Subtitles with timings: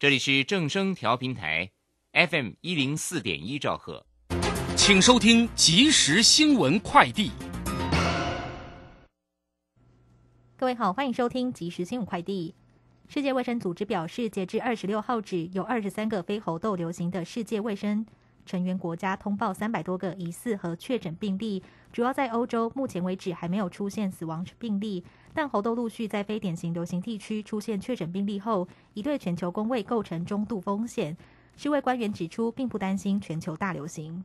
[0.00, 1.68] 这里是正声调频台
[2.12, 4.06] ，FM 一零四点一兆赫，
[4.76, 7.32] 请收听即时新闻快递。
[10.56, 12.54] 各位好，欢迎收听即时新闻快递。
[13.08, 18.06] 世界卫生组织表示，截至二十六号止，有二十三个非猴痘流行的世界卫生
[18.46, 21.60] 成员国家通报三百多个疑似和确诊病例，
[21.92, 22.70] 主要在欧洲。
[22.76, 25.04] 目前为止还没有出现死亡病例，
[25.38, 31.16] 但猴痘陆续在非典型流行地区出现确诊病例后，已对全球工位构成中度风险。
[31.56, 34.24] 世卫官员指出，并不担心全球大流行。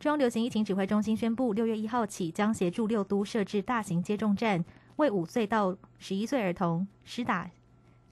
[0.00, 4.64] 中流行疫情指挥中心宣布，六月一号起将协助六都设置大型接种站。
[4.96, 7.48] 为五岁到十一岁儿童施打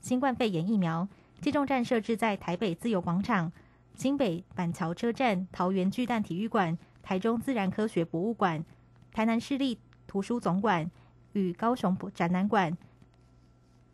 [0.01, 1.09] 新冠肺炎疫苗，
[1.41, 3.51] 接种站设置在台北自由广场、
[3.97, 8.65] 新北板桥车站、桃园巨蛋体育馆、台中自然科学博物馆、
[9.13, 10.91] 台南市立图书总馆
[11.33, 12.77] 与高雄展览馆。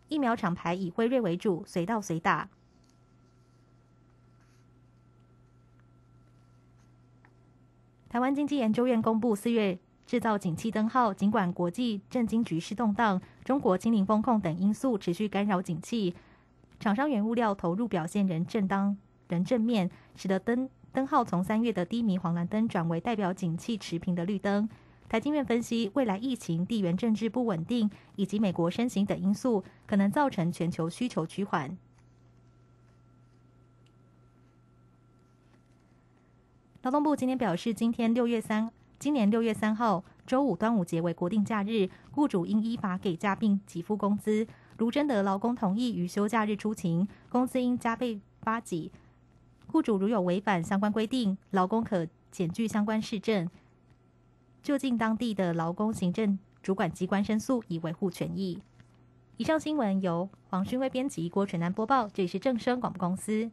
[0.08, 2.48] 疫苗厂牌以辉瑞为主，随到随打。
[8.08, 9.78] 台湾经济研究院公布四月。
[10.06, 16.14] 制造景气灯号，尽管国际政经局势动荡，中国清零风控等因素持续干扰景气，
[16.78, 18.96] 厂商原物料投入表现仍正当
[19.28, 24.68] 仍正面，使得灯灯号从三月的低迷黄蓝灯转为代表景气持平的绿灯。
[25.08, 31.76] 台经院分析，未来疫情、地缘政治不稳定以及美国升息等因素，可能造成全球需求趋缓。
[36.82, 38.70] 劳动部今天表示，今天六月三。
[38.98, 44.46] 今年六月三号周五端午节为国定假日，雇主应依法给假并给付工资。
[44.78, 48.90] 如征得劳工同意于休假日出勤，工资应加倍发给。
[49.66, 53.50] 雇主如有违反相关规定，劳工可检具相关市政，
[54.66, 58.60] 就近当地的劳工行政主管机关申诉，以维护权益。
[59.36, 62.08] 以上新闻由黄勋威编辑，郭纯南播报。
[62.12, 63.48] 这里是正声广播公司。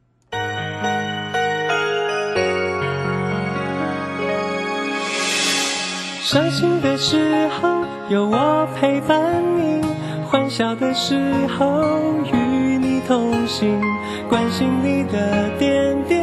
[6.24, 9.84] 伤心的时候有我陪伴你，
[10.26, 11.16] 欢笑的时
[11.46, 13.80] 候与你同行，
[14.28, 16.23] 关心你的点点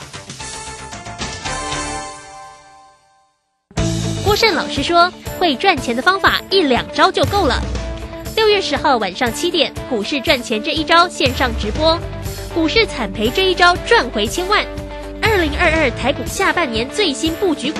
[4.31, 5.11] 郭胜老师说。
[5.37, 7.59] 会赚钱的方法一两招就够了。
[8.37, 11.99] 六月十号晚上七点，股市赚钱这一招线上直播，
[12.53, 14.63] 股市惨赔这一招赚回千万。
[15.21, 17.79] 二零二二台股下半年最新布局股，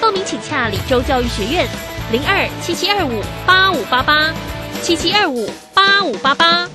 [0.00, 1.68] 报名请洽李州教育学院
[2.10, 4.32] 零二七七二五八五八八
[4.80, 6.66] 七七二五八五八八。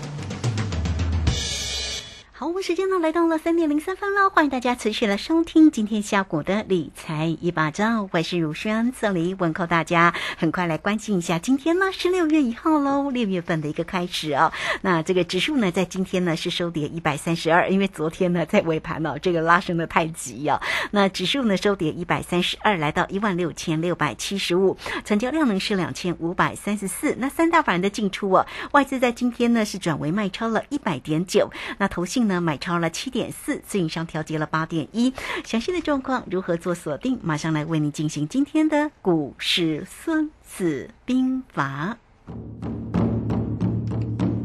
[2.62, 10.14] 时间呢来到了三点零三分了，欢迎大家持续来收听今天下午的理财一把照，我是如轩，这里问候大家。
[10.38, 14.52] 很快来关心一下，今天呢是六月一号喽，六月份的一个开始哦。
[14.82, 20.62] 那这个指数呢，在今天呢是收跌一百三十二，因为昨天呢在尾盘呢这个拉升的太急哦。
[20.92, 27.16] 那指数呢收跌一百三十二，来到一万六千六百七十五，成交量呢是两千五百三十四。
[27.18, 32.20] 那三大法人的进出哦，外资在今天呢是转为卖超了一百点九，那投信。
[32.30, 35.14] 呢，买超了七点四，自营商调节了八点一。
[35.46, 37.20] 详细的状况如何做锁定？
[37.22, 41.96] 马上来为你进行今天的股市孙子兵法。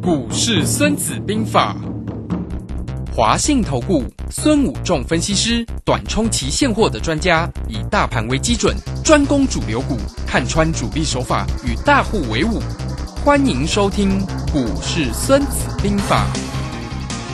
[0.02, 1.74] 股市孙子兵法，
[3.10, 9.96] 华信投顾孙武仲分析师，短冲期现货的专家，以大盘为基准，专攻主流股，
[10.26, 12.60] 看穿主力手法，与大户为伍。
[13.24, 14.20] 欢迎收听
[14.52, 16.26] 股市孙子兵法。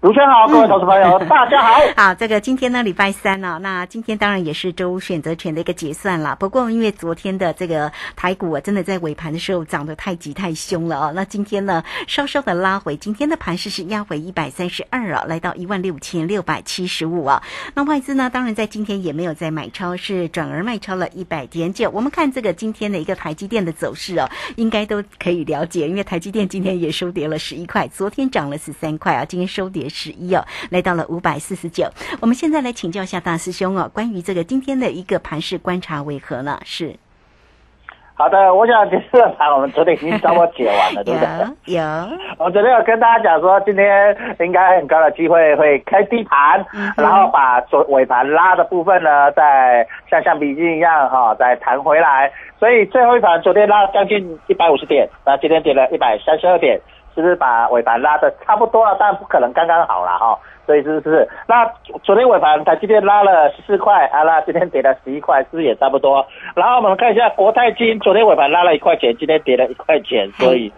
[0.00, 1.78] 卢轩好，各位投资朋友，大家好。
[1.94, 6.34] 好，这个今天呢，礼拜三呢、那今天当然也是周选择权的一个结算了。
[6.40, 11.12] 不过因为昨天的这个台股啊，真的在尾盘的时候涨得太急太凶了哦。
[11.14, 17.42] 那今天呢，稍稍的拉回，今天的盘势是压回一百三十二啊，来到一万六千六百七十五啊。
[17.74, 21.90] 那外资呢，当然在今天也没有在买超，是转而卖超了一百点九。
[21.90, 24.26] 我们看这个今天的一个台积电的走势哦，
[24.56, 31.84] 应该都可以了解，因为台积电今天也收跌了十一块，昨天涨了十三块啊，今天收跌十一哦，来到了五百四十九。
[32.22, 36.58] 我们现在来请教一下大师兄哦，关于这个今天的一个盘势观察为何呢？
[36.64, 36.96] 是
[38.14, 41.74] 好的，我想这个盘我们昨天已经差不多解完了， 对不对？
[41.74, 41.82] 有有，
[42.36, 52.30] 我昨天有跟大家讲说，今天应该很高的机会会开低盘，嗯然后把昨尾盘拉的部分呢，再像橡皮筋一样哈、再弹回来。
[52.58, 56.78] 所以最后一盘昨天拉将近一百五十点，那今天跌了一百三十二点，
[57.14, 58.96] 是不是把尾盘拉的差不多了？
[58.98, 61.28] 但不可能刚刚好了哈、所以是不是？
[61.46, 61.64] 那
[62.02, 66.24] 昨天尾盘台积电拉了十四块，啊，那今天跌了十一块，是不是也差不多？
[66.54, 70.72] 然后我们看一下国泰金，昨天尾盘拉了一块钱，今天跌了一块钱，所以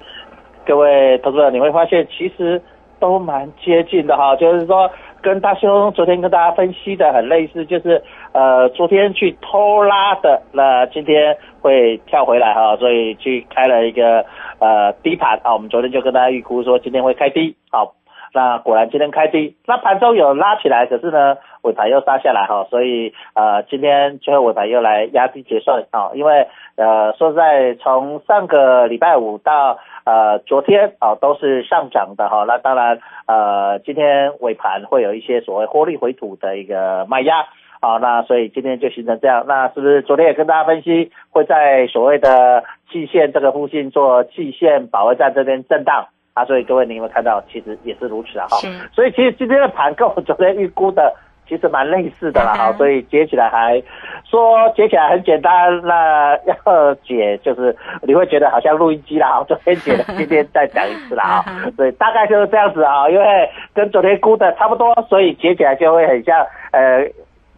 [0.67, 2.61] 各位投资者你会发现其实
[2.99, 4.91] 都蛮接近的哈，就是说
[5.23, 8.03] 跟大兄昨天跟大家分析的很类似，就是
[8.33, 14.27] 呃昨天去偷拉的，那今天会跳回来哈，所以去开了一个
[14.59, 17.95] 呃低盘啊，我们昨天就跟大家预估说今天会开低，好。
[18.35, 37.47] 那果然今天开低，那盘中有拉起来，可是呢尾盘又杀下来哈，所以呃今天最后尾盘又来压低结算啊，因为呃说实在从上个礼拜五到呃昨天啊都是上涨的哈，那当然呃今天尾盘会有一些所谓获利回吐的一个卖压。
[37.85, 42.63] 好，那所以今天就形成这样，那是不是昨天也跟大家分析，会在所谓的
[42.93, 46.45] 季线这个附近做季线保卫战这边震荡啊？
[46.45, 48.59] 所以各位你有没有看到，其实也是如此啊哈。
[48.93, 51.13] 所以其实今天的盘跟我昨天预估的
[51.53, 53.79] 其实蛮类似的啦哈，嗯所以解起来还
[54.25, 55.53] 说解起来很简单，
[55.83, 67.07] 那要解就是你会觉得好像录音机啦，昨天解了，今天再讲一次啦哈嗯哼，所以大概就是这样子啊，因为跟昨天估的差不多，所以解起来就会很像呃。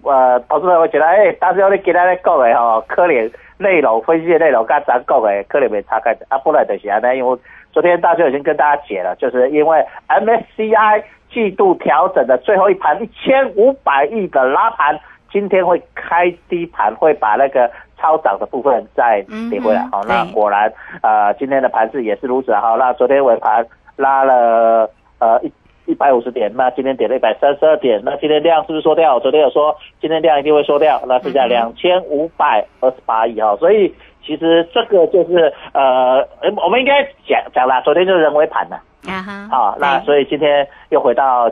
[0.06, 7.38] 呃，投资人会觉得，哎、大师兄你今天咧讲的吼，可能内容分析的内容跟咱讲的可能没差开，啊，不然就是安尼，因为
[7.73, 11.02] 昨天大家已经跟大家解了，就是因为 MSCI
[11.34, 14.98] 季度调整的最后一盘一千五百亿的拉盘，
[15.32, 19.20] 今天会开低盘，会把那个超涨的部分再
[19.50, 19.84] 跌回来。
[19.90, 20.72] 好、那果然
[21.02, 22.54] 呃今天的盘势也是如此。
[22.54, 23.66] 好，那昨天尾盘
[23.96, 24.88] 拉了
[25.19, 25.52] 呃一。
[25.86, 29.16] 一百五十点，那今天跌了一百三十二点，那今天量是不是缩掉？
[29.16, 33.94] 我昨天有说今天量一定会缩掉，那剩下两千五百二十八亿哈，所以
[34.25, 36.26] 其实这个就是呃，
[36.64, 38.76] 我们应该讲讲啦，昨天就是人为盘了。
[38.76, 41.50] 啊哈，好，那所以今天又回到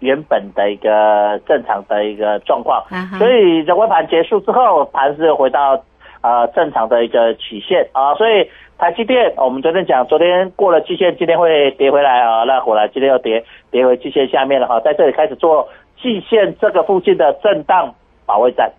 [0.00, 3.18] 原本的一个正常的一个状况，啊哈。
[3.18, 5.82] 所以人为盘结束之后，盘是又回到
[6.22, 7.88] 呃正常的一个曲线。
[7.92, 15.68] 啊，所以台积电我们昨天讲，昨天过了季线，今天会跌回来啊，那回来今天又跌跌回季线下面了哈，在这里开始做
[16.00, 17.94] 季线这个附近的震荡
[18.26, 18.72] 保卫战，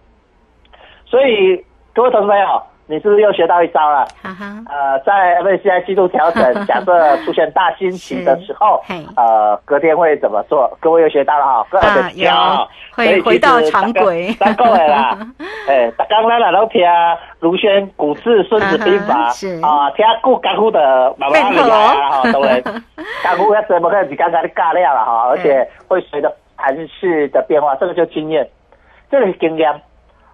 [1.06, 4.06] 所以各位投资朋友，你是不是又学到一招了？
[4.22, 8.82] 哈哈，呃，在 MSCI 季度调整， 假设出现大心情的时候，
[9.16, 10.70] 呃，隔天会怎么做？
[10.82, 12.26] 各位又学到了哈，各位的有。
[12.26, 15.18] 教，会回到常轨大家讲的啦，
[15.68, 16.82] 哎，大刚咱来都听
[17.40, 19.30] 卢轩股市孙子兵法
[19.62, 22.62] 啊，听顾干股的慢慢厉害啊，哈，当然，
[23.24, 28.48] 干股要怎么可能是刚刚的尬料了哈，而且会随着盘势的变化，这个就经验，
[29.10, 29.74] 这个是经验。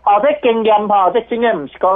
[0.10, 1.92] 哦，这经验吼，这经验不是讲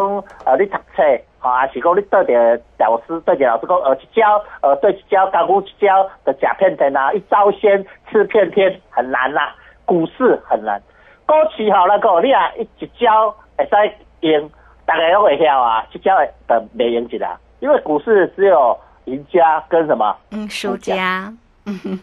[0.46, 1.02] 呃你读册，
[1.40, 10.80] 吼、啊是讲你对着老师对着老师讲，呃一招呃对一招干股一招的假骗天啊，一招先吃骗天很难啊、股市很难。
[11.26, 14.52] 股市吼那个你啊一招会使赢，
[14.86, 20.16] 大家都会晓啊，一招会的袂赢一啦，因为股市只有赢家跟什么？
[20.32, 21.34] 嗯，输家，啊，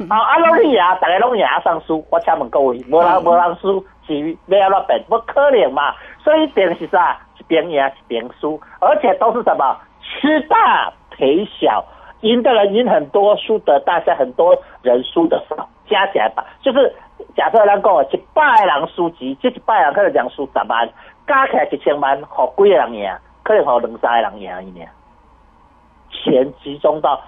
[0.09, 5.05] 啊，拢赢，大家拢赢上输，我请问各位，无人无人输，是要安怎变？
[5.09, 5.95] 不可能嘛！
[6.19, 7.19] 所以一定是啥？
[7.38, 11.85] 一边赢一边输，而且都是什么吃大赔小，
[12.21, 16.95] 赢的人赢很多，输的大家很多人输的少，加起来吧，就是
[17.35, 20.88] 假设咱讲一百人输钱，这一百人可能讲输十万，
[21.26, 23.11] 加起来一千万，互几个人赢？
[23.43, 24.88] 可能互两三个人赢一年。
[26.11, 27.19] 钱集中到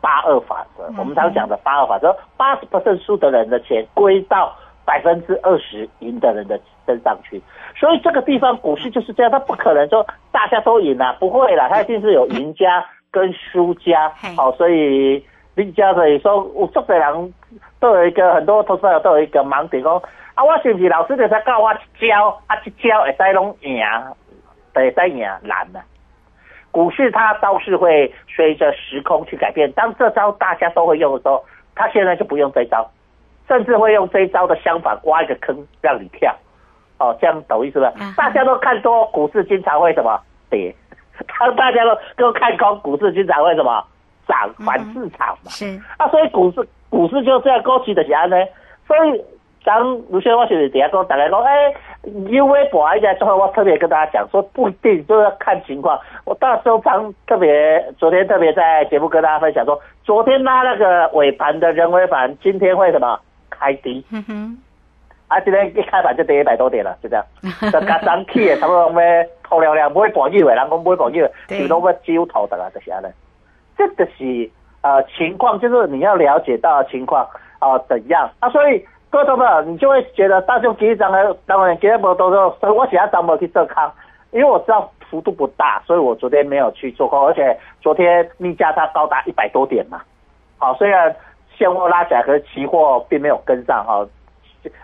[0.00, 7.40] 八二法则，我们常讲的八二法则，八十 percent 输的人的钱归到百分之二十赢的人的身上去。
[7.76, 14.10] 所以这个地方股市就是这样，它不可能说大家都赢啊，不会啦，它一定是有赢家跟输家。
[14.36, 15.24] 好、所以
[15.56, 17.34] 你家的说有足多人
[17.80, 20.02] 都有一个很多投资朋友都有一个盲点，讲
[20.34, 21.76] 啊，我是不是老师就在教我一
[22.08, 23.80] 招，啊，一招会使拢赢，
[24.74, 25.84] 会使赢难啊？
[26.70, 31.44] 股市它倒是会随着时空去改变，当这招大家都会用的时候，
[31.76, 32.90] 他现在就不用这招，
[33.48, 36.34] 甚至会用这一招的相反，挖一个坑让你跳。
[36.98, 37.92] 哦，这样懂意思吧？
[38.16, 40.74] 大家都看多，股市经常会什么跌？
[41.38, 43.84] 当 大家都都看空，股市经常会什么
[44.28, 44.48] 涨？
[44.64, 45.50] 反市场嘛。
[45.50, 48.36] 是啊，所以股市股市就这样过去的啥呢？
[48.86, 49.24] 所以
[49.64, 51.74] 当卢先生我就是底下跟大家讲，哎，
[52.28, 55.98] 因为博一下之后，我特别跟大家讲说，不一定就是要看情况。
[56.24, 63.18] 我到时候常特别昨天特别在节目跟大家分享说，昨天拉那个尾盘的人为盘，今天会什么
[63.64, 64.04] 开低？
[64.10, 64.58] 嗯哼，
[65.28, 67.24] 啊，今天一开盘就跌一百多点了，就这样。
[67.72, 73.06] 就加上去的，差不多咩透了了，买保友的，人讲买保友的，对就拢要揪头的啦，就是安尼。
[73.78, 74.50] 这个是
[74.82, 77.24] 呃情况，就是你要了解到情况
[77.58, 83.90] 啊、呃怎样啊，所以各位朋友，你就会觉得大众几张呢，当然今天无多少，所以我想要张没去做康，
[84.30, 90.02] 因为我知道幅度不大，所以我昨天没有去做空，而且昨天逆价它高达一百多点嘛，
[90.58, 91.14] 好、虽然
[91.56, 94.06] 现货拉起来，可是期货并没有跟上哈、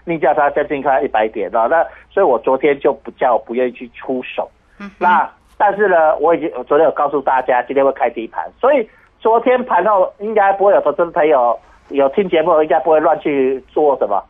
[0.04, 4.50] 逆价差将近快一百点了，那所以我昨天就比较不愿意去出手。
[4.78, 11.58] 嗯那但是呢，我已经我昨天有告诉大家，今天会开低盘，所以昨天盘后应该不会有投资朋友
[11.90, 14.24] 有听节目，应该不会乱去做什么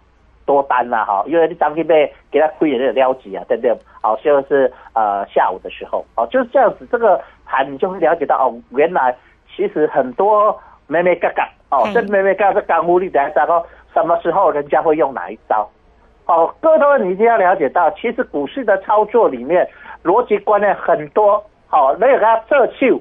[0.44, 3.72] 多单啦、哈，因为你当天被给他亏的撩急啊，对不对？
[4.02, 9.14] 好，就是呃下午的时候，哦就是这样子，这个盘你就会了解到哦，原来
[9.54, 15.68] 其实很多咩咩嘎嘎哦，嘿这妹妹嘎嘎是干物，你等下知道什么时候人家会用哪一招。
[16.26, 19.68] 哦，各位同学，你一定要了解到，其实股市的操作里面
[20.04, 21.42] 逻辑观念很多。
[21.66, 23.00] 好、那个这就，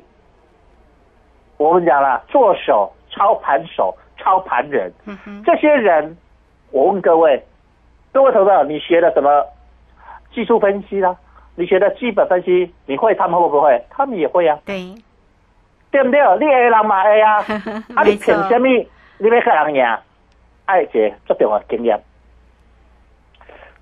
[1.58, 6.16] 我们讲了，做手、操盘手、操盘人，嗯，这些人，
[6.72, 7.44] 我问各位，
[8.14, 9.44] 各位投资者，你学的什么
[10.32, 11.16] 技术分析啦？
[11.56, 13.84] 你学的基本分析，你会，他们会不会？
[13.90, 14.94] 他们也会啊，对，
[15.92, 16.20] 对不对？
[16.40, 17.36] 你 A 人嘛 A 啊，
[17.96, 18.68] 啊你凭什么？
[19.18, 19.98] 你要看人赢？
[20.66, 22.00] 爱姐最重要的经验，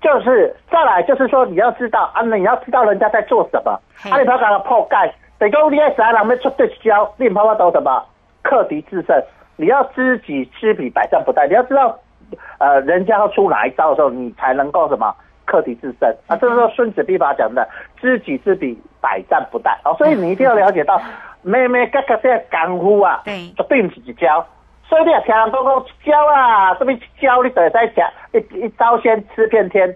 [0.00, 3.72] 就是再来就是说你要知道啊，你要知道人家在做什么，
[4.10, 5.12] 啊你不要给他破盖。
[5.38, 8.02] 等讲你在啥人要出对招，你怕怕都什么
[8.42, 9.22] 克敌制胜，
[9.56, 11.46] 你要知己知彼，百战不殆。
[11.46, 11.96] 你要知道，
[12.58, 16.34] 呃，人家要出哪一招的时候，你才能够什么克敌制胜啊。
[16.36, 17.68] 这是说《孙子兵法》讲的
[18.00, 19.94] “知己知彼，百战不殆”哦。
[19.98, 21.00] 所以你一定要了解到，
[21.42, 24.46] 妹妹哥哥这些功夫啊，对绝对不是一招。
[24.88, 29.94] 所以你也听人讲讲一招啊，这边一招你就会在讲一一招先吃遍天，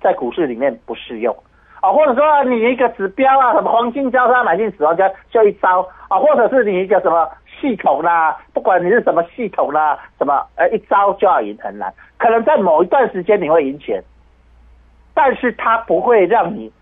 [0.00, 1.36] 在股市里面不适用。
[1.80, 7.28] 啊，或者说你一个指标啊，什么黄金交叉买进死亡交就一招啊，或者是你一个什么
[7.60, 14.02] 系统啦、不管你是什么系统啦、什么呃一招就要赢很难，可能在某一段时间你会赢钱，
[15.14, 16.72] 但是它不会让你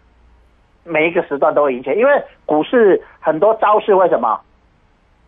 [0.85, 2.13] 每一个时段都会赢钱，因为
[2.47, 4.41] 股市很多招式为什么？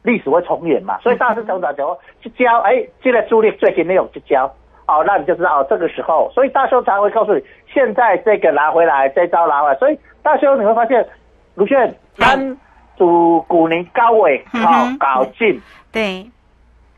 [0.03, 4.53] 历史会重演嘛，所以大师总长讲去教，哎，这个主力最近没有去教。
[4.85, 7.41] 哦，那你就知道哦，这个时候，所以大兄才会告诉你，
[7.73, 11.07] 现在这个拿回来，这招拿回来，所以大兄你会发现，
[11.55, 12.59] 卢炫单
[12.97, 16.27] 主股年高位，嗯好、哼搞进，对，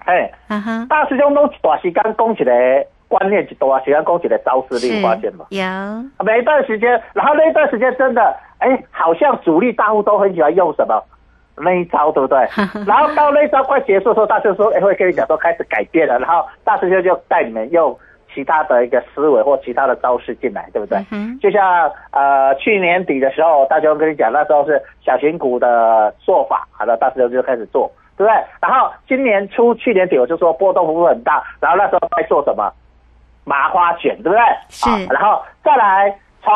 [0.07, 0.33] 哎，
[0.89, 5.47] 大师兄都一段时间讲一个观念，一段时间讲一个招式，你有发现吗？
[5.51, 11.01] 有，每一段时间，然后那一段时间真的，哎，好像主力大户都很喜欢用什么
[11.57, 12.39] 那一招，对不对？
[12.87, 17.97] 然后到那一招快结束的时候，大师兄哎会跟你讲说开始改变了，然后大师兄就带你们用
[18.35, 20.99] 其他的一个思维或其他的招式进来，对不对？
[21.13, 28.43] 嗯，就像呃去年底的时候，大师兄跟你讲，那时候是小型股的做法，好了，大师兄就开始做，对不对？
[28.61, 32.73] 然后今年初去年底我就说波动幅度很大，然后那时候在做什么
[33.45, 34.41] 麻花卷，对不对？
[34.69, 36.53] 是啊然后再来从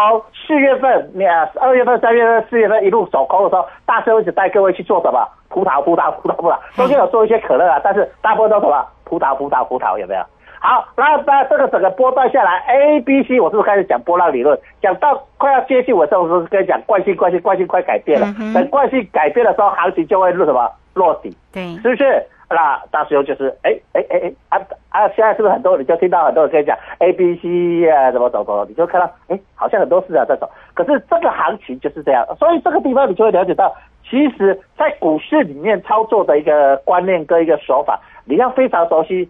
[0.46, 5.26] 四月份、呃二月份、三月份、四月份一路走空的时候，大师兄一直带各位去做什么？
[5.48, 8.86] 葡萄、葡萄、葡萄、葡萄，中间有做一些可乐啊，但是大部分都什么？
[9.04, 10.22] 葡萄、葡萄、葡萄，有没有？
[10.60, 14.58] 好，那那这个整个波段下来，A、B、C，我是不是开始讲波浪理论？
[14.82, 21.34] 讲到快要接近我的时候，跟你讲惯性、惯性、惯性快改变了等惯性改变的时候，行情就会落什么落底。
[21.52, 22.22] 对，是不是？
[22.50, 24.58] 那大师兄就是哎哎哎哎啊
[24.90, 25.08] 啊！
[25.10, 33.74] 现在是不是很多你就听到很多人跟你讲 A B C 啊怎么走走，你就看到哎好像很多市场在走，可是这个行情就是这样，所以这个地方你就会了解到，
[34.08, 39.28] 其实在股市里面操作的一个观念跟一个手法，你要非常熟悉。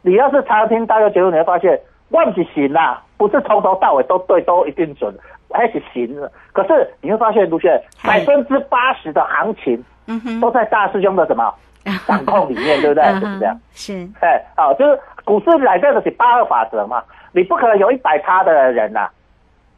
[0.00, 1.78] 你要是常听大家节目，你会发现
[2.10, 5.12] 万是行啦，不是从头到尾都对，都一定准，
[5.50, 6.30] 还是行的。
[6.52, 11.54] 可是你会发现，卢轩百分之八十的行情嗯哼，都在大师兄的什么？
[12.06, 13.02] 掌控里面，对不对？
[13.04, 13.60] 嗯就是这样。
[13.72, 19.08] 是，哎，哦，就是股市来这个是八二法则嘛，你不可能有一百趴的人呐、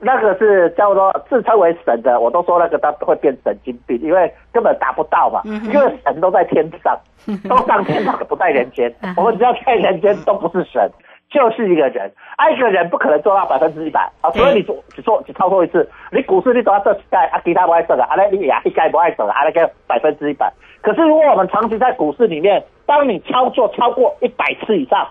[0.01, 6.99] 那个是叫做自称为神的，我都说那个他会变神经病，因为根本达不到嘛，嗯因为神都在天上，
[7.49, 8.93] 都上天堂不在人间。
[9.03, 10.91] 嗯，我们只要在人间都不是神。
[11.31, 20.53] 就是一个人，啊，一个人不可能做到百分之一百啊，对所以你做只做只操作一次，你股市你都要做一盖啊，其他不爱做的，啊，那你也一概不爱做的，啊，那个百分之一百。
[20.83, 25.07] 可是如果我们长期在股市里面，当你操作超过一百次以上，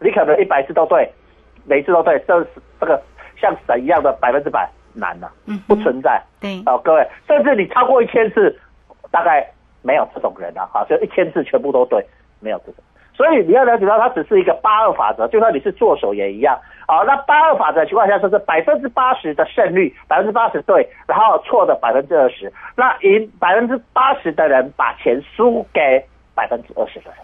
[0.00, 1.08] 你可能一百次都对，
[1.64, 2.46] 每次都对，这是
[2.80, 3.00] 这个
[3.40, 6.20] 像神一样的百分之百难了、嗯不存在。
[6.40, 8.58] 对，哦，各位，甚至你超过一千次，
[9.12, 9.48] 大概
[9.82, 12.04] 没有这种人啊，哈，就一千次全部都对，
[12.40, 12.82] 没有这种。
[13.22, 16.58] 所以你要了解到，它只是一个八二法则，就算你是做手也一样。
[16.88, 27.18] 好，那八二法则的情况下，就是百分之八十的胜率，百分之八十对，然后错的百分之二十，那赢百分之八十的人把钱输给百分之二十的人。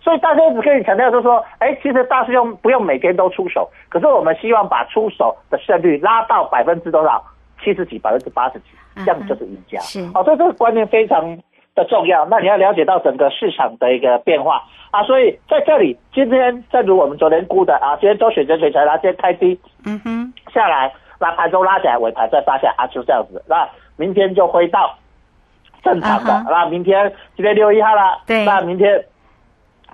[0.00, 7.24] 所以大家一直跟你强调就是说，哎，其实大师兄不用每天都出手，可是我们希望把出手的胜率拉到百分之多少？
[7.62, 8.64] 七十几、百分之八十几，
[8.96, 9.78] 这样就是赢家。
[9.78, 11.38] 是哦，所以这个观念非常
[11.76, 12.26] 的重要。
[12.26, 14.64] 那你要了解到整个市场的一个变化。
[14.90, 20.90] 啊，所以在这里，今天正如我们昨天估的啊，今天都选择选材，然后今天开低嗯哼，下来，
[21.20, 23.44] 那盘中拉起来，尾盘再杀下啊，就这样子。
[23.46, 24.94] 那明天就回到
[25.82, 28.44] 正常的那明天今天六一号了，对。
[28.46, 29.04] 那明天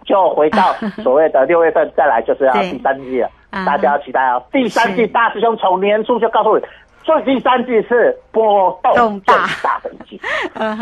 [0.04, 0.72] 就回到
[1.02, 4.40] 所谓的六月份，再来就是要第三季了，啊大家要期待哦。
[4.52, 6.64] 第三季大师兄从年初就告诉你，
[7.04, 10.20] 所以第三季是波动动大最大的一季。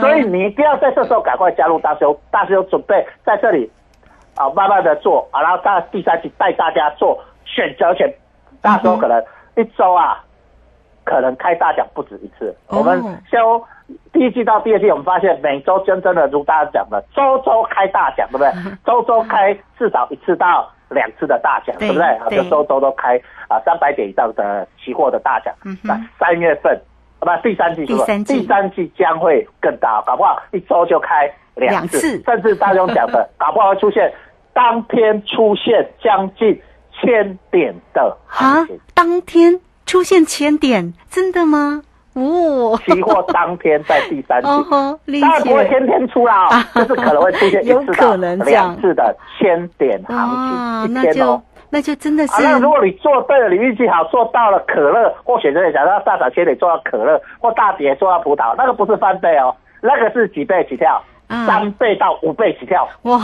[0.01, 3.71] 所以你一定要在这时候赶快加入大修，大修准备在这里
[4.37, 8.13] 啊，慢慢的做啊，然后到第三季带大家做选择权，
[8.61, 9.23] 大修可能
[9.57, 10.23] 一周啊，
[11.05, 12.55] 可能开大奖不止一次。
[12.69, 13.63] 哦我们修
[14.13, 18.53] 第一季到第二季，我们发现每周真正的如大家讲的，周周开大奖，对不对？
[18.85, 22.07] 周周开至少一次到两次的大奖，对对不对？
[22.07, 23.17] 啊，对就周周都开
[23.49, 25.75] 啊三百点以上的期货的大奖嗯。
[25.83, 26.75] 哼那三月份。
[27.21, 34.11] 啊不，第三季是不是第三季第三季将会更大，搞不好一周就开两两次甚至大雄讲的， 搞不好会出现
[34.55, 36.59] 当天出现将近
[36.93, 41.83] 千点的啊行情，，当天出现千点，真的吗？
[42.21, 44.47] 哦，期货当天在第三季，
[45.21, 45.67] 当然不会。
[45.69, 51.43] 天天出啦、啊哦， 就是可能会出现一次到两次的千点行，情，一那就天哦。
[51.73, 63.21] 那就真的啊，是那如果你做对了，你运气好，做到了可乐或选择想要大涨千点做到可乐，或大跌做到葡萄，那个不是翻倍哦，那个是几倍起跳，嗯三倍到五倍起跳，哇，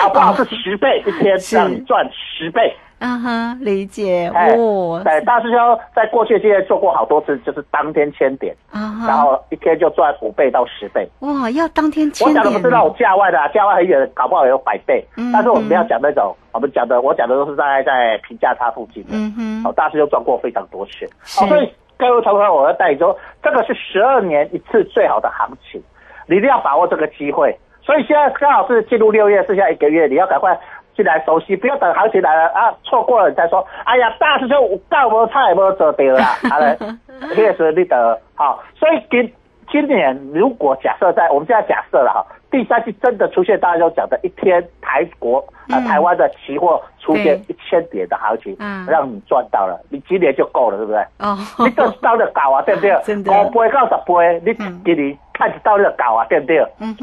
[0.00, 2.72] 搞不好是十倍一天让你赚十倍。
[2.98, 11.08] 啊哈，理解哎，哇，对，大师兄在过去经验做过好多次，就是当天千点，啊哈，然后一天就赚五倍到十倍。
[11.20, 15.04] 哇，要当天千我讲的不是那种价外的、啊，价外很远，搞不好有百倍。
[15.16, 19.10] 嗯但是我们不要讲那种，我们讲的，我讲的都是大概在平价差附近的。
[19.12, 21.08] 嗯哼哦，大师兄赚过非常多钱。
[21.22, 25.80] 是哦，所以各位投资，我要带你说，这个是十二年一次最好的行情，
[26.26, 27.56] 你一定要把握这个机会。
[27.80, 30.58] 所以现在刚好是进入六月，剩下一个月，你要赶快
[30.98, 33.64] 进来熟悉，不要等行情来了啊，错过了你再说。
[33.84, 36.76] 哎呀，大师兄我搞无差无做对啦， 好了，
[37.20, 38.60] 那个时候你得好。
[38.76, 39.32] 所以今
[39.70, 45.84] 今年如果假设在我们现在假设了哈，第三季真的出现大家都讲的一天台国啊、嗯。
[45.84, 51.00] 台湾的期货出现一千点的行情，嗯让你赚到了，你今年就够了，对不对？
[51.18, 52.96] 哦，你这到了搞啊， 对不对？
[53.04, 53.32] 真的。
[53.42, 54.80] 五倍到十倍，你嗯。
[54.84, 56.66] 今年看得到了搞啊，对不对？
[56.80, 56.96] 嗯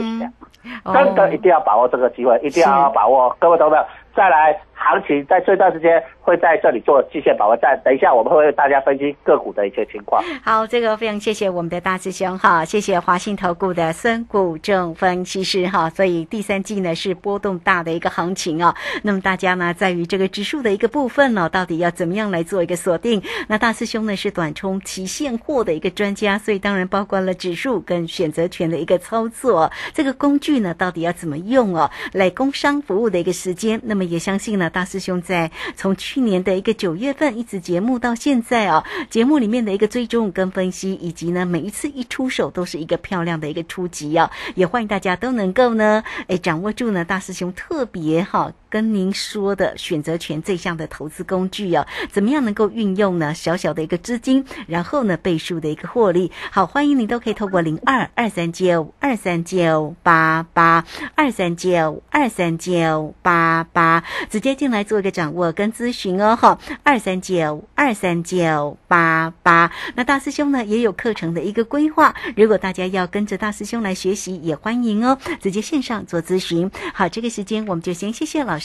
[0.92, 3.36] 真的一定要把握这个机会，一定要把握。
[3.38, 3.78] 各位同志，
[4.16, 10.24] 再来行情在这段时间会在这里做季线把握战，等一下我们会为大家分析个股的一些情况。
[10.44, 15.90] 好，这个非常谢谢我们的大师兄哈，谢谢华信投顾的孙谷正分析师哈。
[15.90, 23.22] 所以第三季呢是波动大的一个行情啊，那么大家呢在于这个指数的一个部分呢，到底要怎么样来做一个锁定？
[23.48, 33.80] 那大师兄呢是短冲期现货的一个专家，所以当然包括了指数跟选择权的一个操作，这个工具呢到底要怎么用哦，来工商服务的一个时间。
[33.84, 48.52] 那么也相信呢，大师兄在从去年的一个九月份一直节目到现在哦，节目里面的一个追踪跟分析，以及呢每一次一出手都是一个漂亮的一个出击哦，也欢迎大家都能够呢，哎掌握住呢大师兄特别哈。
[48.76, 53.34] 跟您说的选择权这项的投资工具哦，怎么样能够运用呢？
[53.34, 56.30] 小小的一个资金，然后呢倍数的一个获利。
[56.52, 60.84] 好，欢迎您都可以透过零二二三九二三九八八
[61.16, 66.36] 二三九二三九八八直接进来做一个掌握跟咨询哦。
[66.36, 69.72] 哈，二三九二三九八八。
[69.96, 76.70] 那大师兄呢也有课程的一个规划，如果大家要跟着大师兄来学习，也欢迎哦，直接线上做咨询。
[76.94, 78.65] 好，这个时间我们就先谢谢老师，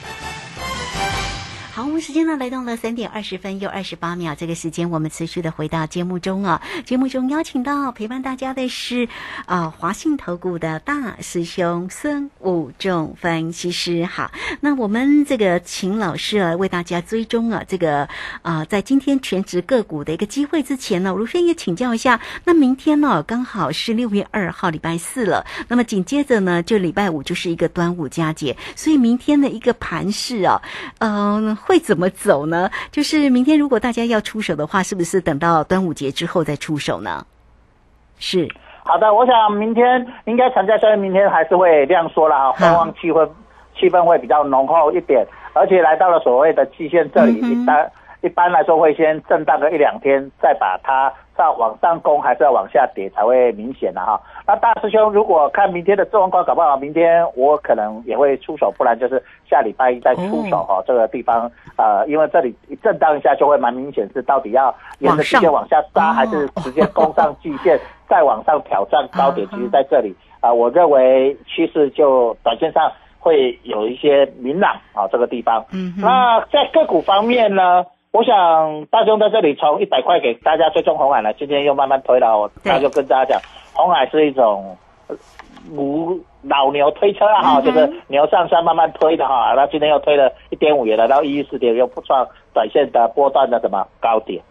[1.81, 6.61] 好，我们时间呢来到了三点二十分又二十八秒，这个时间我们持续的回到节目中啊。
[6.85, 9.09] 节目中邀请到陪伴大家的是
[9.47, 14.05] 啊华信投顾的大师兄孙武仲分析师。
[14.05, 18.07] 好，那我们这个请老师啊为大家追踪啊这个
[18.43, 30.61] 啊在今天全职个股的一个机会之前呢，卢轩也请教一下，那明天呢刚好是六月二号礼拜四了，那么紧接着呢就礼拜五就是一个端午佳节，所以明天的一个盘势啊，
[30.99, 31.57] 嗯。
[31.71, 32.69] 会怎么走呢？
[32.91, 37.25] 就是明天如果大家要出手的话，是不是等到端午节之后再出手呢？
[38.19, 38.45] 是
[38.83, 43.29] 好的，我想明天应该长假虽然明天还是会量缩了哈，观望气氛
[43.73, 51.09] 气氛会比较浓厚一点，而且来到了所谓的季线这里，一般一般来说会先震荡个一两天，再把它
[51.41, 54.21] 要往上攻还是要往下跌才会明显的哈。
[54.45, 60.81] 那大师兄，如果看明天的状况，搞不好明天我可能也会出手，不然就是下礼拜一再出手哈。
[60.85, 69.47] 这个地方呃，因为这里一震荡一下，就会蛮明显是到底要沿着直线往下杀，还是直接攻上季线再往上挑战高点。
[69.49, 75.07] 其实在这里啊，我认为趋势就短线上会有一些明朗啊。
[75.11, 83.41] 这个地方，嗯，那在个股方面呢，我想大兄在这里从一百块给大家追踪红海了，今天又慢慢推了，我那就跟大家讲。
[83.73, 84.77] 红海是一种
[85.69, 89.53] 牛老牛推车啊哈，就是牛上山慢慢推的哈。
[89.55, 94.43] 那今天又推了一点五元，来到一一四点，又不创短线的波段的什么高点。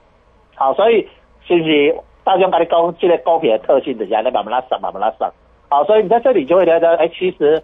[0.55, 1.07] 好，所以
[1.46, 1.94] 是不是
[2.25, 5.31] 大家跟你讲这个股票的特性，等下你慢慢拉上，慢慢拉上。
[5.68, 7.62] 好，所以你在这里就会觉得，哎，其实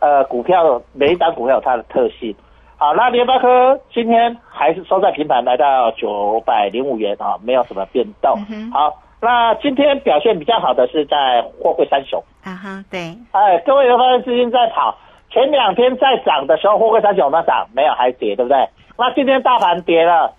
[0.00, 2.36] 呃股票每一单股票有它的特性。
[2.78, 8.38] 好，那联发科今天还是收在平盘，来到九百零五元啊，没有什么变动。
[8.72, 9.02] 好。
[9.20, 14.96] 那今天表现比较好的是在货柜三雄啊哈，对，哎，各位有发现资金在跑，
[15.28, 17.66] 前两天在涨的时候，货柜三雄有没有涨？
[17.74, 18.56] 没有，还跌，对不对？
[18.96, 20.32] 那今天大盘跌了，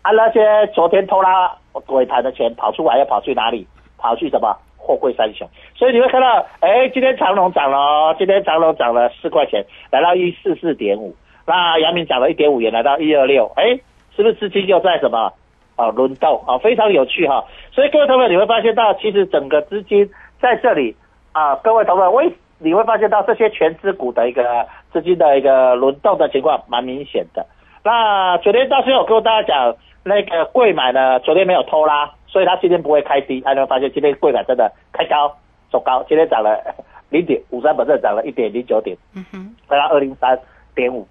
[0.00, 1.54] 啊，那些昨天偷拉
[1.88, 3.66] 尾盘的钱跑出来，要跑去哪里？
[3.98, 4.56] 跑去什么？
[4.78, 5.46] 货柜三雄。
[5.76, 11.14] 所以你会看到，哎，今天长隆涨了，今天长隆涨了四块钱，来到一四四点五。
[11.46, 13.78] 那阳明涨了一点五元，来到一二六，哎，
[14.16, 15.32] 是不是资金又在什么？
[15.74, 17.42] 啊，轮动啊，非常有趣哈。
[17.72, 20.94] 所以各位同学你会发现到，其实整个资金在这里
[21.32, 27.46] 啊，各位同学，为你会发现到这些全资股的一个资金的一个轮动的情况蛮明显的。
[27.82, 29.74] 那昨天到时候我跟大家讲，
[30.04, 33.40] 那个贵买呢，昨天没有偷拉，所以它今天不会开低。
[33.40, 35.34] 大家会发现今天贵买真的开高
[35.70, 36.60] 走高，今天涨了
[37.08, 40.38] 零点五三百分，涨了一点零九点，嗯哼，回到二零三
[40.74, 41.08] 点五。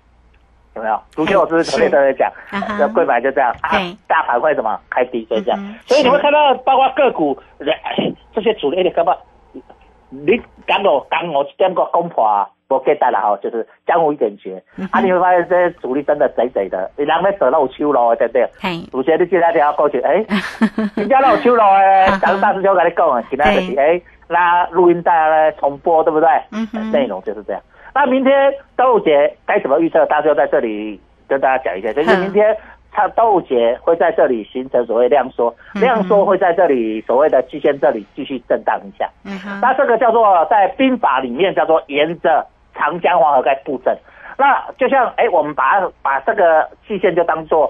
[0.76, 1.00] 有没有？
[1.12, 2.32] 昨天我是不是昨天都在讲，
[2.80, 3.70] 那贵买就这样，啊，
[4.08, 7.38] 大盘会怎么开低，就这样，所以你会看到，包括个股，
[8.34, 9.16] 这些主力的干嘛？
[10.10, 18.50] 你讲我讲我点个公婆啊，我给大了哈，就是江湖一点诀，啊，你会发现这些主力真的贼贼的，你两边得漏秋咯，对不对？
[18.92, 20.26] 主持你今天电话过去，哎，
[20.96, 26.30] 人家漏秋咯，哎，讲大师兄跟你讲啊，其他就是哎，那录音带来重播，对不对？
[26.92, 27.62] 内容就是这样。
[27.94, 30.06] 那明天端午节该怎么预测？
[30.06, 31.92] 大家就在这里跟大家讲一下。
[31.92, 32.56] 就是明天，
[32.92, 39.10] 它端午节会在这里形成所谓量缩，量缩会在这里所谓的季线这里继续震荡一下。
[39.26, 43.98] 嗯那这个叫做在兵法里面叫做沿着长江黄河在布阵。
[44.38, 47.70] 那就像哎，我们把把这个季线就当做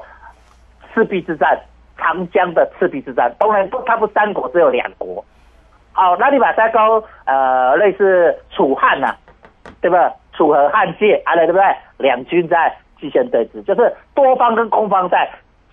[0.93, 1.60] 赤壁之战，
[1.97, 3.34] 长江的赤壁之战。
[3.39, 5.25] 当然不，它不三国只有两国。
[5.93, 9.15] 好，那你把三高呃类似楚汉呐。
[9.82, 10.13] 对吧？
[10.34, 11.63] 楚河汉界，啊，对不对？
[11.98, 15.30] 两军在季线对峙，就是多方跟空方在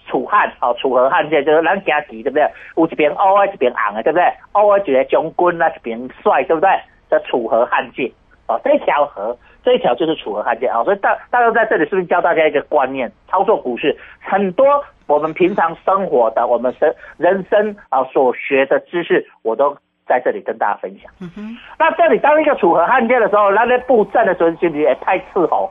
[0.06, 2.50] 楚汉哦，楚河汉界就是咱行棋对不对？
[2.76, 4.24] 有一边乌，一边红的，对不对？
[4.54, 6.70] 乌的一个将军啊，一边帅，对不对？
[7.10, 8.10] 叫楚河汉界
[8.46, 10.84] 哦，这条河，这一条就是楚河汉界啊、哦。
[10.84, 13.10] 所以大大家在这里是不是教大家一个观念？
[13.28, 14.66] 操作股市很多
[15.06, 19.76] 我们平常生活的，我们生人生啊所学的知识，我都
[20.08, 21.12] 在这里跟大家分享。
[21.20, 25.70] 嗯哼，那这里当一个楚河汉界的时候，那在布阵的时候，是不是也太伺候？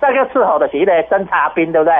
[0.00, 1.94] 这个伺候的是一个侦察兵，对不对？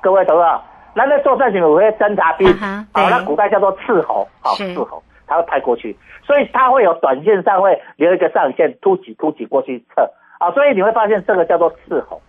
[0.00, 0.60] 各位懂不懂？
[0.94, 12.20] 那在作战时有些侦察兵，啊那古代叫做斥候，好、是斥候，他会派过去，所以他会有短线上会留一个上线，突击突击过去测啊，所以你会发现这个叫做斥候。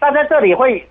[0.00, 0.88] 那在这里会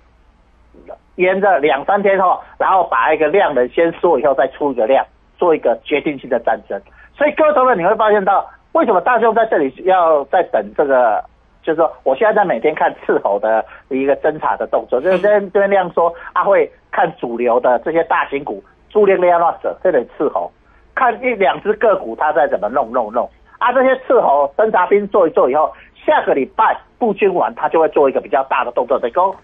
[1.14, 5.06] 沿着两三天后，然后把一个量能先缩以后再出一个量，
[5.38, 6.78] 做一个决定性的战争。
[7.16, 11.24] 所以各位同学你会发现到，为什么大兄在这里要在等这个？
[11.60, 20.50] 就是说，我现在在每天看伺候的一个侦查的动作，就是这边这边亮说，他会看主流的这些大型股，朱列列乱者这里伺候，
[20.94, 25.70] 看一两只个股他在怎么弄弄弄啊，这些伺候侦察兵做一做以后，
[26.06, 29.34] 下个礼拜布军完他就会做一个比较大的动作，得勾。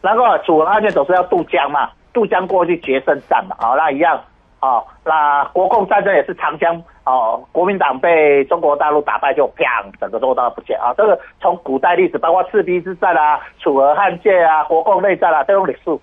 [0.00, 4.20] 然后楚文案件总是要渡江嘛，渡江过去决胜战嘛，好、那一样，
[4.62, 10.94] 哦，那国共战争也是长江哦，国民党被中国大陆打败就啪，整个中国大陆不见啊。
[10.96, 15.98] 这个从古代历史，包括赤壁之战啊、楚河汉界啊、国共内战啊，都有历史。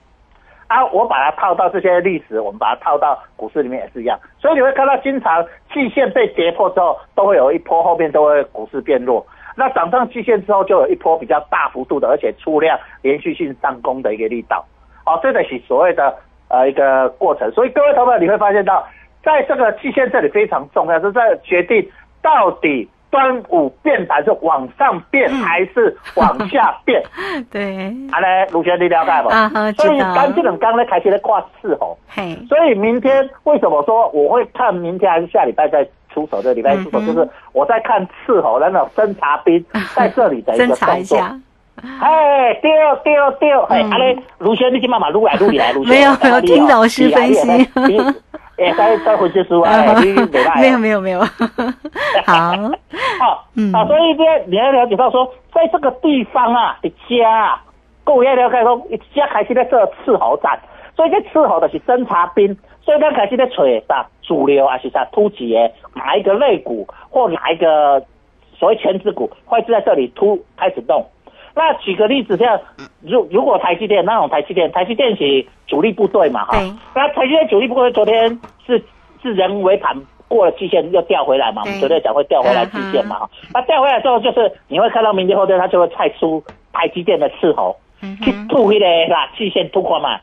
[0.67, 5.43] 啊，我把它套到这些历史，我们把它套到股市里面也是一样，所以你会看到经常
[5.73, 9.25] 季线被跌破之后，都会有一波后面都会股市变弱。
[9.55, 14.63] 那涨上季线之后，就有一波比较大幅度的，而且出量连续性上攻的一个力道。
[15.07, 16.15] 哦，这个是所谓的
[16.49, 17.49] 呃一个过程。
[17.51, 18.85] 所以各位朋友，你会发现到，
[19.23, 21.89] 在这个期限这里非常重要，是在决定
[22.21, 27.01] 到底端午变盘是往上变还是往下变。
[27.51, 29.29] 对，啊嘞，卢学你了解不？
[29.29, 35.83] 啊哈所以刚这种刚咧开始在挂伺候，嘿，所以明天为什么说我会看明天还是下礼拜再
[36.13, 36.41] 出手？
[36.41, 39.63] 这礼拜出手就是我在看伺候那种侦察兵
[39.95, 41.19] 在这里的一个 动作。
[42.01, 42.71] 哎，对
[43.03, 45.89] 对对，哎，嗯阿咧，卢轩，你今慢慢撸来撸去来撸去。
[45.89, 47.49] 没有没有听老师分析
[48.57, 50.11] 哎，再再分析书啊，哎你
[50.59, 51.19] 没有没有没有，
[52.25, 52.51] 好，
[53.19, 57.63] 好，嗯啊，所以呢，你要了解到说，在这个地方啊，一家啊，
[58.03, 60.59] 各位要了解说，一家开始在做伺候战，
[60.95, 68.03] 所以这伺候的是侦察兵，所以咱开始在找啥主流还是啥突击的哪一个肋骨或哪一个
[68.57, 71.05] 所谓全指股会是在这里突开始动。
[71.59, 72.57] 那举个例子，像
[73.01, 76.57] 如如果台积电那种台积电，台积电是主力部队嘛，哈，
[76.95, 78.81] 那台积电主力部队昨天是
[79.21, 79.93] 是人为盘
[80.29, 86.41] 过了季线又调回来嘛，我们对昨天讲会调回来季线嘛，哈，那调回来之后就是你会看到明天后天它就会派出
[86.71, 90.13] 台积电的伺候去嗯哼，吐迄个啦季线吐看嘛，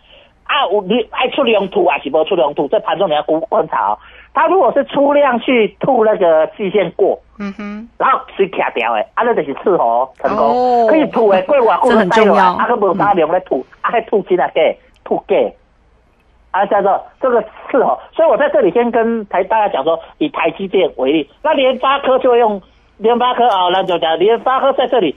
[0.44, 3.98] 啊有你爱出量吐还是无出量吐，这盘中你要观观察哦，
[4.36, 7.18] 它如果是出量去吐那个季线过。
[7.38, 14.62] 嗯哼，然后水卡掉的，啊，那就是伺候成功，哦可以吐的，过偌久这很重要啊，个无大量来吐，啊，还吐金啊，假
[15.04, 15.54] 吐给，
[16.50, 17.98] 啊，叫做这个伺候。
[18.14, 22.60] 所以我在这里先跟台大家讲说，以台积电为例，那联发科就会用
[22.96, 25.14] 联发科啊，那就讲联发科在这里，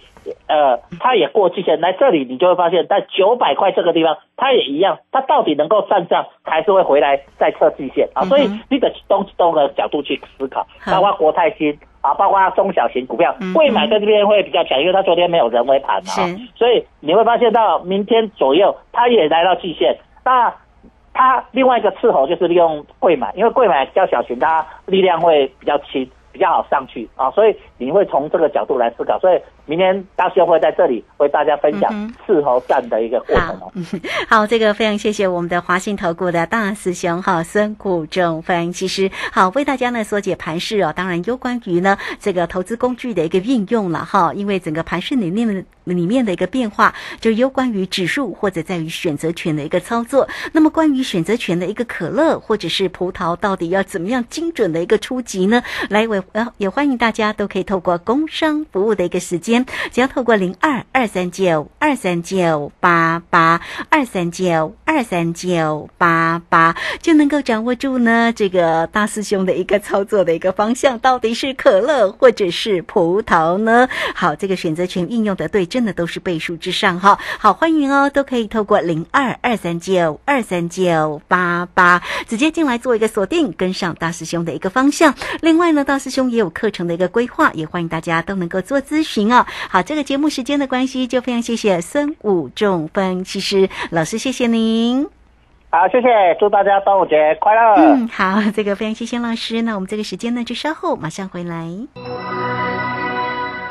[0.47, 8.23] 呃，它也过季线，来这里你就会发现，在九百块这个地方，它也一样，它到底能够站上，还是会回来再测季线啊？
[8.25, 11.77] 所以你得东东的角度去思考，包括国泰新。
[12.01, 19.97] 啊，包括中小型股票嗯，贵买在这边会比较强，因为它昨天没有人为盘嘛，啊所以你会发现到明天左右，它也来到季线。
[20.23, 20.49] 那
[21.13, 29.19] 它另外一个伺候就是利用贵买，因为贵买比较小型，它力量会比较轻，比较好上去啊，所以你会从这个角度来思考。
[29.19, 29.37] 所以
[29.69, 33.71] 明天大兄会在这里为大家分享嗯伺候战的一个过程哦。
[34.27, 40.91] 好，这个非常谢谢我们的华信投顾的大师兄哈孙谷正分析师，好为大家呢所解盘势哦。
[40.95, 50.27] 当然，有关于呢这个投资工具的一个运用了哈，因为整个盘势里面的里面的一个变化，就有关于指数或者在于选择权的一个操作。
[50.51, 55.61] 那么关于选择权的一个可乐或者是葡萄，到底要怎么样精准的一个出击呢？
[55.89, 59.58] 来，我呃也欢迎大家都可以透过工商服务的一个时间，
[59.91, 73.87] 只要透过零二二三九二三九八八二三九二三九八八，就能够掌握住呢这个大师兄的一个操作的一个方向，到底是可乐或者是葡萄呢？
[74.15, 77.19] 好，这个选择权应用的对，真的都是倍数之上哈。
[77.37, 85.13] 好，欢迎哦，都可以透过零二二三九二三九八八直接进来做一个锁定，跟上大师兄的一个方向。
[85.41, 89.45] 另外呢，大师兄也有课程的一个规划，也欢迎大家都能够做咨询哦。
[89.69, 95.07] 好，这个节目时间的关系，就非常谢谢孙武仲分析师老师，谢谢您。
[95.71, 96.07] 好，谢谢，
[96.39, 97.75] 祝大家端午节快乐。
[97.75, 99.61] 嗯，好，这个非常谢谢老师。
[99.61, 101.67] 那我们这个时间呢，就稍后马上回来。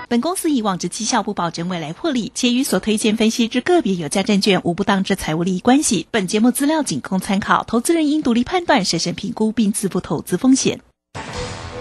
[0.09, 6.07] 本公司以往之绩效不保证未来获利，且与所推荐分析之个别有价证券无不当之财务利益关系。
[6.11, 10.81] 本节目资料仅供参考，投资人应独立判断、审慎评估并自负投资风险。